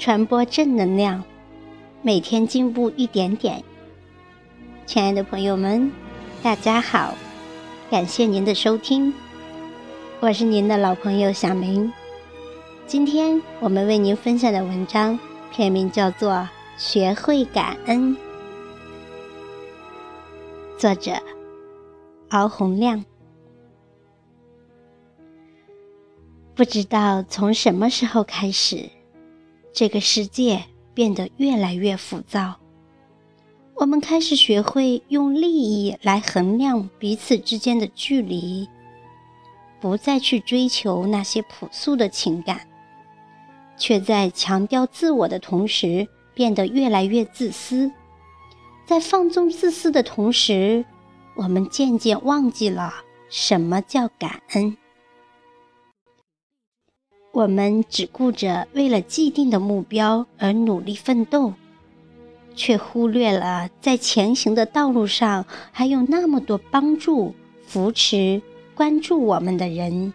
[0.00, 1.22] 传播正能量，
[2.00, 3.62] 每天进步一点点。
[4.86, 5.92] 亲爱的朋友们，
[6.42, 7.14] 大家好，
[7.90, 9.12] 感谢您的收听，
[10.18, 11.92] 我是您的老朋友小明。
[12.86, 15.18] 今天我们为您分享的文章
[15.52, 16.32] 片名叫做
[16.78, 18.16] 《学会感恩》，
[20.78, 21.12] 作者
[22.30, 23.04] 敖洪亮。
[26.54, 28.88] 不知道从什么时候开始，
[29.72, 32.56] 这个世界变得越来越浮躁。
[33.74, 38.68] 我们开始学会用利益来衡量彼此之间的距离，
[39.80, 42.68] 不再去追求那些朴素的情感，
[43.78, 47.90] 却在强调自我的同时变得越来越自私。
[48.84, 50.84] 在放纵自私的同时，
[51.36, 52.92] 我们渐渐忘记了
[53.30, 54.76] 什么叫感恩。
[57.32, 61.54] 我们只顾着为了既定的目标而努力奋斗，
[62.56, 68.42] 却忽略了在前行的道路上还有那么多帮助、扶持、
[68.74, 70.12] 关注我们的人，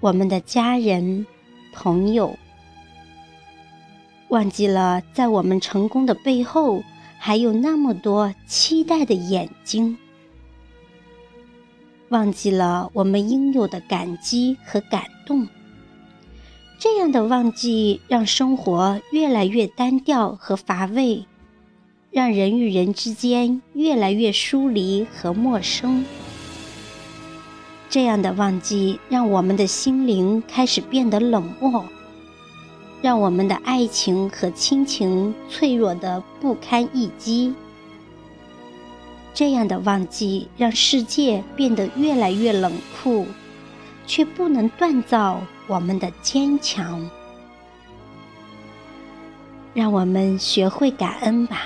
[0.00, 1.26] 我们的家人、
[1.72, 2.36] 朋友。
[4.28, 6.82] 忘记了在我们成功的背后
[7.18, 9.96] 还有那么多期待的眼睛，
[12.10, 15.48] 忘记了我们应有的感激和感动。
[16.78, 21.24] 这样的忘记让生活越来越单调和乏味，
[22.10, 26.04] 让人与人之间越来越疏离和陌生。
[27.88, 31.84] 这样的忘记让我们的心灵开始变得冷漠，
[33.00, 37.54] 让我们的爱情和亲情脆弱的不堪一击。
[39.32, 43.26] 这样的忘记让世界变得越来越冷酷。
[44.06, 47.08] 却不能锻造我们的坚强。
[49.72, 51.62] 让我们学会感恩吧，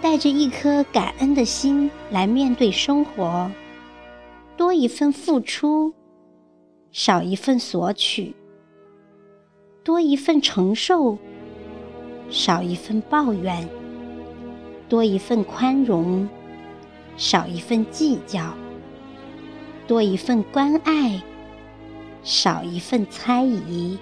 [0.00, 3.50] 带着一颗感恩的心来面对生活，
[4.56, 5.92] 多一份付出，
[6.90, 8.34] 少一份索取；
[9.84, 11.18] 多一份承受，
[12.30, 13.68] 少一份抱怨；
[14.88, 16.26] 多一份宽容，
[17.16, 18.54] 少一份计较。
[19.86, 21.20] 多一份关爱，
[22.22, 23.98] 少一份猜疑。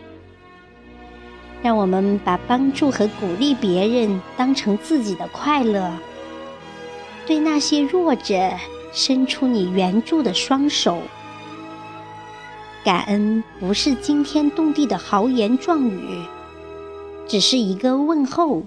[1.62, 5.92] 让我们把帮助和鼓励别人当成自己的快乐。
[7.26, 8.52] 对那些弱者，
[8.92, 11.02] 伸出你援助的双手。
[12.84, 16.22] 感恩不是惊天动地的豪言壮语，
[17.26, 18.62] 只是一个问候，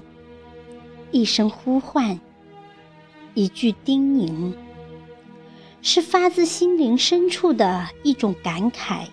[1.12, 2.20] 一声呼唤，
[3.34, 4.54] 一句叮咛。
[5.82, 9.08] 是发自心灵深处的一种感慨。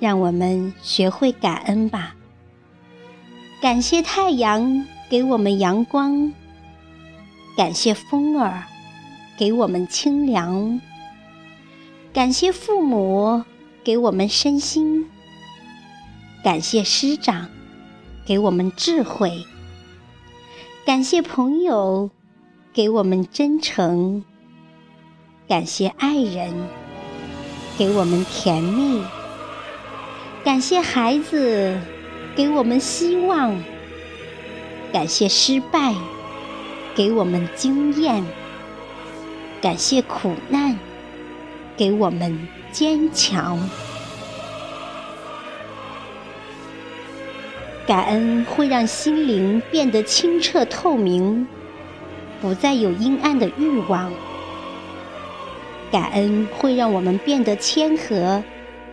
[0.00, 2.16] 让我们学会感恩吧。
[3.60, 6.32] 感谢太阳给我们阳光，
[7.56, 8.64] 感谢风儿
[9.38, 10.80] 给我们清凉，
[12.12, 13.44] 感谢父母
[13.84, 15.08] 给我们身心，
[16.42, 17.48] 感谢师长
[18.24, 19.44] 给我们智慧，
[20.86, 22.10] 感谢朋友
[22.72, 24.24] 给我们真诚。
[25.46, 26.54] 感谢爱人
[27.76, 29.02] 给我们甜蜜，
[30.42, 31.78] 感谢孩子
[32.34, 33.62] 给我们希望，
[34.90, 35.94] 感谢失败
[36.94, 38.24] 给我们经验，
[39.60, 40.78] 感谢苦难
[41.76, 43.68] 给我们坚强。
[47.86, 51.46] 感恩会让心灵变得清澈透明，
[52.40, 54.10] 不再有阴暗的欲望。
[55.90, 58.42] 感恩会让我们变得谦和、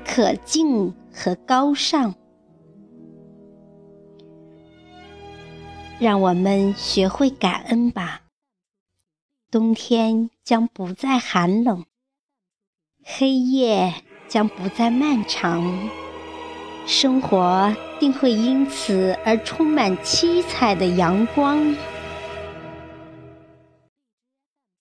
[0.06, 2.14] 可敬和高尚。
[6.00, 8.22] 让我们学会感恩吧。
[9.50, 11.86] 冬天将不再寒冷，
[13.04, 13.96] 黑夜
[14.28, 15.90] 将不再漫长，
[16.86, 21.76] 生活定会因此而充满七彩的阳光。